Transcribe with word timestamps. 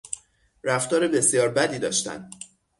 رفتار 0.63 1.07
بسیار 1.07 1.49
بدی 1.49 1.79
داشتن 1.79 2.29